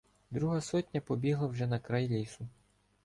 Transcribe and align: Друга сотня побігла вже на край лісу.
Друга 0.31 0.61
сотня 0.61 1.01
побігла 1.01 1.47
вже 1.47 1.67
на 1.67 1.79
край 1.79 2.07
лісу. 2.09 2.47